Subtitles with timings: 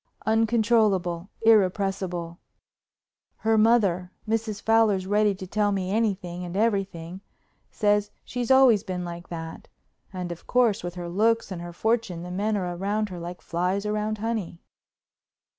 [0.25, 2.39] "Uncontrollable, irrepressible.
[3.35, 4.59] Her mother—Mrs.
[4.59, 9.67] Fowler's ready to tell me anything and everything—says she's always been like that.
[10.11, 13.41] And, of course, with her looks and her fortune the men are around her like
[13.43, 14.63] flies round honey."